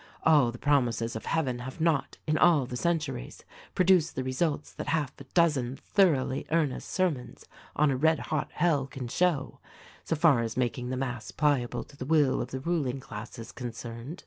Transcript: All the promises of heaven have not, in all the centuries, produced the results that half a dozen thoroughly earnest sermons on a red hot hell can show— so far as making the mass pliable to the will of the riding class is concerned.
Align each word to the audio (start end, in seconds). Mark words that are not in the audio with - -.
All 0.23 0.51
the 0.51 0.57
promises 0.57 1.15
of 1.15 1.27
heaven 1.27 1.59
have 1.59 1.79
not, 1.79 2.17
in 2.25 2.35
all 2.35 2.65
the 2.65 2.75
centuries, 2.75 3.43
produced 3.75 4.15
the 4.15 4.23
results 4.23 4.73
that 4.73 4.87
half 4.87 5.13
a 5.21 5.25
dozen 5.25 5.75
thoroughly 5.75 6.47
earnest 6.49 6.89
sermons 6.89 7.45
on 7.75 7.91
a 7.91 7.95
red 7.95 8.17
hot 8.17 8.47
hell 8.53 8.87
can 8.87 9.07
show— 9.07 9.59
so 10.03 10.15
far 10.15 10.41
as 10.41 10.57
making 10.57 10.89
the 10.89 10.97
mass 10.97 11.29
pliable 11.29 11.83
to 11.83 11.95
the 11.95 12.05
will 12.05 12.41
of 12.41 12.49
the 12.49 12.61
riding 12.61 12.99
class 12.99 13.37
is 13.37 13.51
concerned. 13.51 14.19